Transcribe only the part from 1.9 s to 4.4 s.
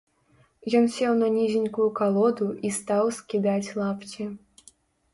калоду і стаў скідаць лапці.